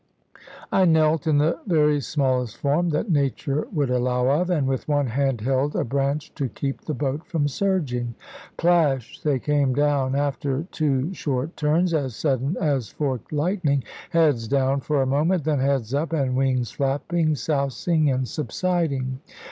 I 0.71 0.85
knelt 0.85 1.27
in 1.27 1.37
the 1.37 1.59
very 1.67 2.01
smallest 2.01 2.57
form 2.57 2.89
that 2.89 3.11
nature 3.11 3.67
would 3.71 3.91
allow 3.91 4.41
of, 4.41 4.49
and 4.49 4.65
with 4.67 4.87
one 4.87 5.05
hand 5.05 5.41
held 5.41 5.75
a 5.75 5.83
branch 5.83 6.33
to 6.33 6.49
keep 6.49 6.81
the 6.81 6.95
boat 6.95 7.23
from 7.27 7.47
surging. 7.47 8.15
Plash 8.57 9.19
they 9.21 9.37
came 9.37 9.75
down, 9.75 10.15
after 10.15 10.63
two 10.71 11.13
short 11.13 11.55
turns 11.55 11.93
(as 11.93 12.15
sudden 12.15 12.57
as 12.59 12.89
forked 12.89 13.31
lightning), 13.31 13.83
heads 14.09 14.47
down 14.47 14.79
for 14.81 15.03
a 15.03 15.05
moment, 15.05 15.43
then 15.43 15.59
heads 15.59 15.93
up, 15.93 16.13
and 16.13 16.35
wings 16.35 16.71
flapping, 16.71 17.35
sousing, 17.35 18.09
and 18.09 18.27
subsiding. 18.27 19.19